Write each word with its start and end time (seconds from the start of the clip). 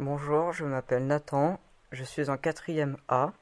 Bonjour, 0.00 0.52
je 0.52 0.64
m'appelle 0.64 1.06
Nathan, 1.06 1.60
je 1.92 2.02
suis 2.02 2.28
en 2.28 2.36
quatrième 2.36 2.96
A 3.06 3.32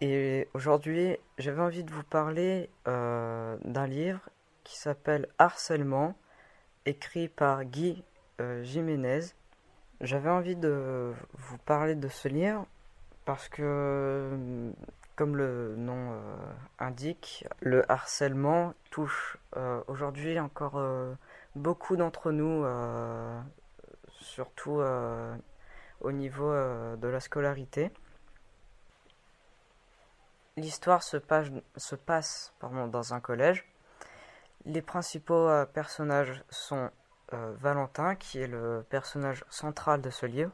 et 0.00 0.48
aujourd'hui 0.54 1.18
j'avais 1.36 1.60
envie 1.60 1.84
de 1.84 1.92
vous 1.92 2.02
parler 2.02 2.70
euh, 2.88 3.58
d'un 3.62 3.86
livre 3.86 4.20
qui 4.64 4.78
s'appelle 4.78 5.28
Harcèlement, 5.36 6.16
écrit 6.86 7.28
par 7.28 7.62
Guy 7.66 8.02
euh, 8.40 8.64
Jiménez. 8.64 9.20
J'avais 10.00 10.30
envie 10.30 10.56
de 10.56 11.12
vous 11.34 11.58
parler 11.58 11.94
de 11.94 12.08
ce 12.08 12.28
livre 12.28 12.66
parce 13.26 13.50
que, 13.50 14.72
comme 15.14 15.36
le 15.36 15.76
nom 15.76 16.12
euh, 16.12 16.36
indique, 16.78 17.46
le 17.60 17.84
harcèlement 17.92 18.72
touche 18.90 19.36
aujourd'hui 19.88 20.40
encore 20.40 20.82
beaucoup 21.54 21.96
d'entre 21.96 22.32
nous, 22.32 22.64
surtout 24.20 24.80
au 26.00 26.12
niveau 26.12 26.50
euh, 26.50 26.96
de 26.96 27.08
la 27.08 27.20
scolarité. 27.20 27.90
L'histoire 30.56 31.02
se 31.02 31.16
passe, 31.16 32.52
dans 32.60 33.14
un 33.14 33.20
collège. 33.20 33.66
Les 34.64 34.82
principaux 34.82 35.48
euh, 35.48 35.66
personnages 35.66 36.42
sont 36.48 36.90
euh, 37.32 37.52
Valentin, 37.58 38.14
qui 38.14 38.40
est 38.40 38.46
le 38.46 38.84
personnage 38.88 39.44
central 39.50 40.00
de 40.00 40.10
ce 40.10 40.26
livre, 40.26 40.52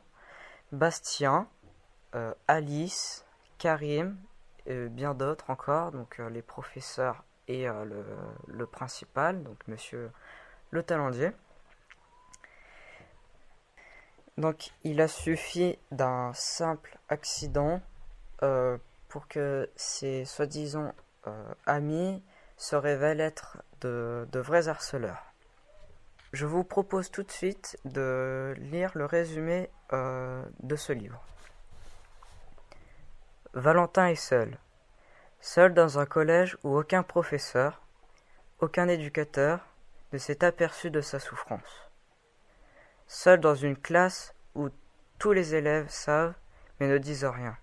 Bastien, 0.72 1.48
Alice, 2.46 3.24
Karim, 3.56 4.18
et 4.66 4.88
bien 4.88 5.14
d'autres 5.14 5.48
encore, 5.48 5.92
donc 5.92 6.18
les 6.18 6.42
professeurs 6.42 7.24
et 7.48 7.64
le, 7.66 8.04
le, 8.48 8.66
principal, 8.66 9.42
donc 9.42 9.56
monsieur 9.66 10.10
le 10.72 10.82
talendier. 10.82 11.32
Donc 14.42 14.72
il 14.82 15.00
a 15.00 15.06
suffi 15.06 15.78
d'un 15.92 16.32
simple 16.34 16.98
accident 17.08 17.80
euh, 18.42 18.76
pour 19.08 19.28
que 19.28 19.70
ces 19.76 20.24
soi-disant 20.24 20.92
euh, 21.28 21.54
amis 21.64 22.20
se 22.56 22.74
révèlent 22.74 23.20
être 23.20 23.58
de, 23.82 24.26
vrais 24.34 24.66
harceleurs. 24.66 25.32
Je 26.32 26.44
vous 26.44 26.64
propose 26.64 27.12
tout 27.12 27.22
de 27.22 27.30
suite 27.30 27.78
de 27.84 28.56
lire 28.58 28.90
le 28.96 29.04
résumé 29.04 29.70
euh, 29.92 30.44
de 30.64 30.74
ce 30.74 30.92
livre. 30.92 31.22
Valentin 33.54 34.08
est 34.08 34.16
seul. 34.16 34.58
Seul 35.40 35.72
dans 35.72 36.00
un 36.00 36.06
collège 36.06 36.58
où 36.64 36.76
aucun 36.76 37.04
professeur, 37.04 37.80
aucun 38.58 38.88
éducateur 38.88 39.60
ne 40.12 40.18
s'est 40.18 40.42
aperçu 40.42 40.90
de 40.90 41.00
sa 41.00 41.20
souffrance 41.20 41.91
seul 43.12 43.40
dans 43.40 43.54
une 43.54 43.76
classe 43.76 44.34
où 44.54 44.70
tous 45.18 45.32
les 45.32 45.54
élèves 45.54 45.90
savent 45.90 46.34
mais 46.80 46.88
ne 46.88 46.96
disent 46.96 47.26
rien, 47.26 47.58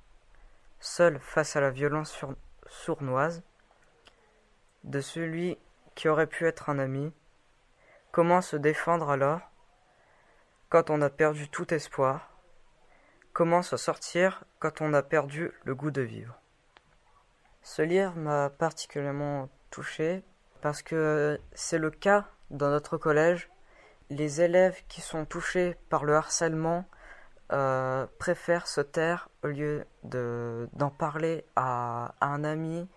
seul 0.80 1.18
face 1.20 1.56
à 1.56 1.60
la 1.60 1.72
violence 1.72 2.24
sournoise 2.68 3.42
de 4.84 5.02
celui 5.02 5.58
qui 5.96 6.08
aurait 6.08 6.28
pu 6.28 6.46
être 6.46 6.70
un 6.70 6.78
ami, 6.78 7.12
comment 8.12 8.42
se 8.42 8.58
défendre 8.58 9.10
alors 9.10 9.42
quand 10.70 10.92
on 10.92 11.02
a 11.02 11.10
perdu 11.10 11.50
tout 11.50 11.74
espoir, 11.74 12.30
comment 13.34 13.64
se 13.64 13.76
sortir 13.76 14.44
quand 14.60 14.82
on 14.82 14.94
a 14.94 15.02
perdu 15.02 15.52
le 15.64 15.74
goût 15.74 15.90
de 15.90 16.04
vivre? 16.04 16.40
Ce 17.64 17.82
livre 17.82 18.16
m'a 18.16 18.52
particulièrement 18.52 19.50
touché 19.72 20.24
parce 20.62 20.84
que 20.84 21.42
c'est 21.54 21.80
le 21.80 21.90
cas 21.90 22.28
dans 22.52 22.70
notre 22.70 22.98
collège 22.98 23.50
les 24.10 24.42
élèves 24.42 24.82
qui 24.88 25.02
sont 25.02 25.26
touchés 25.26 25.78
par 25.90 26.04
le 26.04 26.16
harcèlement 26.16 26.86
euh, 27.52 28.06
préfèrent 28.20 28.68
se 28.68 28.82
taire 28.82 29.30
au 29.44 29.48
lieu 29.48 29.86
d'en 30.04 30.90
parler 30.90 31.46
à, 31.56 32.14
un 32.22 32.44
ami, 32.44 32.88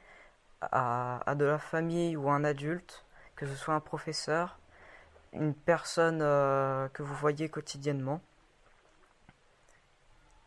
à, 0.60 1.34
de 1.36 1.44
la 1.44 1.58
famille 1.58 2.16
ou 2.16 2.30
un 2.30 2.44
adulte, 2.44 3.04
que 3.36 3.46
ce 3.46 3.54
soit 3.54 3.74
un 3.74 3.80
professeur, 3.80 4.58
une 5.32 5.54
personne 5.54 6.20
euh, 6.22 6.88
que 6.88 7.02
vous 7.02 7.14
voyez 7.14 7.48
quotidiennement. 7.48 8.20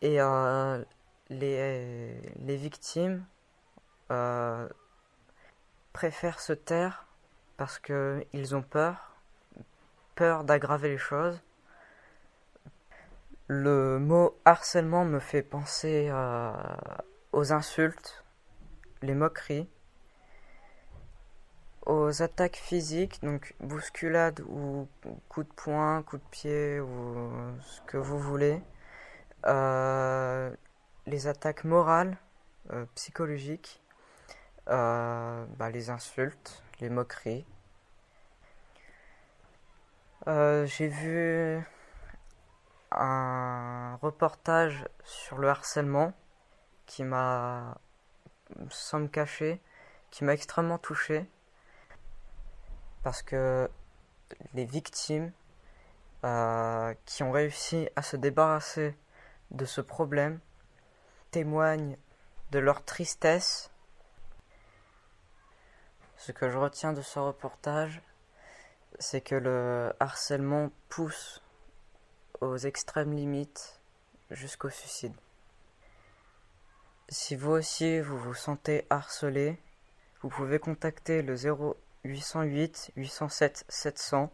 Et 0.01 0.21
euh, 0.21 0.83
les, 1.29 2.55
victimes 2.57 3.25
préfèrent 5.93 6.39
se 6.39 6.53
taire 6.53 7.07
parce 7.57 7.79
qu'ils 7.79 8.55
ont 8.55 8.61
peur 8.61 9.14
peur 10.15 10.43
d'aggraver 10.43 10.89
les 10.89 10.97
choses. 10.97 11.41
Le 13.47 13.99
mot 13.99 14.35
harcèlement 14.45 15.05
me 15.05 15.19
fait 15.19 15.43
penser 15.43 16.07
euh, 16.09 16.51
aux 17.31 17.53
insultes, 17.53 18.23
les 19.03 19.13
moqueries, 19.13 19.69
aux 21.85 22.23
attaques 22.23 22.55
physiques, 22.55 23.21
donc 23.21 23.53
bousculade 23.59 24.39
ou 24.47 24.87
coup 25.29 25.43
de 25.43 25.53
poing, 25.55 26.01
coup 26.01 26.17
de 26.17 26.23
pied 26.31 26.79
ou 26.79 27.29
ce 27.61 27.81
que 27.81 27.97
vous 27.97 28.17
voulez, 28.17 28.63
euh, 29.45 30.51
les 31.05 31.27
attaques 31.27 31.65
morales, 31.65 32.17
euh, 32.71 32.85
psychologiques, 32.95 33.79
bah, 34.65 35.69
les 35.71 35.91
insultes, 35.91 36.63
les 36.79 36.89
moqueries, 36.89 37.45
euh, 40.27 40.65
j'ai 40.65 40.87
vu 40.87 41.59
un 42.91 43.97
reportage 44.01 44.87
sur 45.03 45.37
le 45.37 45.49
harcèlement 45.49 46.13
qui 46.85 47.03
m'a, 47.03 47.77
sans 48.69 48.99
me 48.99 49.07
cacher, 49.07 49.61
qui 50.11 50.23
m'a 50.23 50.33
extrêmement 50.33 50.77
touché 50.77 51.29
parce 53.03 53.21
que 53.21 53.69
les 54.55 54.65
victimes 54.65 55.31
euh, 56.23 56.93
qui 57.05 57.21
ont 57.21 57.31
réussi 57.31 57.87
à 57.95 58.01
se 58.01 58.17
débarrasser 58.17 58.97
de 59.51 59.65
ce 59.65 59.79
problème 59.79 60.39
témoignent 61.29 61.97
de 62.49 62.57
leur 62.57 62.83
tristesse. 62.83 63.69
Ce 66.17 66.31
que 66.31 66.49
je 66.49 66.57
retiens 66.57 66.93
de 66.93 67.03
ce 67.03 67.19
reportage, 67.19 68.01
c'est 68.99 69.21
que 69.21 69.35
le 69.35 69.93
harcèlement 69.99 70.71
pousse 70.89 71.41
aux 72.41 72.57
extrêmes 72.57 73.13
limites 73.13 73.79
jusqu'au 74.31 74.69
suicide. 74.69 75.13
Si 77.09 77.35
vous 77.35 77.51
aussi 77.51 77.99
vous 77.99 78.17
vous 78.17 78.33
sentez 78.33 78.87
harcelé, 78.89 79.59
vous 80.21 80.29
pouvez 80.29 80.59
contacter 80.59 81.21
le 81.21 81.35
0808 81.35 82.91
807 82.95 83.65
700 83.69 84.31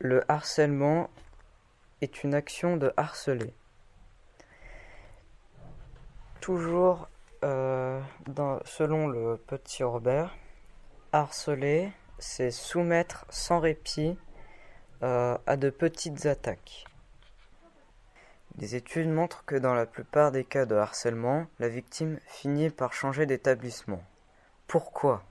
le 0.06 0.24
harcèlement 0.32 1.10
est 2.02 2.24
une 2.24 2.34
action 2.36 2.78
de 2.78 2.94
harceler. 2.96 3.54
Toujours 6.42 7.08
euh, 7.44 8.00
selon 8.66 9.08
le 9.08 9.38
petit 9.38 9.84
Robert, 9.84 10.36
harceler, 11.12 11.92
c'est 12.20 12.52
soumettre 12.52 13.26
sans 13.30 13.60
répit 13.60 14.18
euh, 15.02 15.38
à 15.48 15.58
de 15.58 15.70
petites 15.72 16.28
attaques. 16.28 16.86
Des 18.56 18.76
études 18.76 19.10
montrent 19.10 19.44
que 19.46 19.56
dans 19.56 19.74
la 19.74 19.86
plupart 19.86 20.32
des 20.32 20.46
cas 20.46 20.66
de 20.66 20.76
harcèlement, 20.76 21.48
la 21.60 21.68
victime 21.68 22.20
finit 22.28 22.70
par 22.70 22.94
changer 22.94 23.26
d'établissement. 23.26 24.04
Pourquoi? 24.68 25.24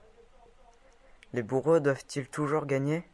Les 1.32 1.42
bourreaux 1.42 1.80
doivent-ils 1.80 2.28
toujours 2.28 2.66
gagner? 2.66 3.04